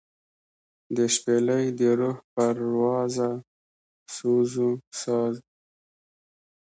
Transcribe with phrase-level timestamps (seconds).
[0.95, 3.29] دشپیلۍ دروح پروازه
[4.15, 5.43] سوزوسازه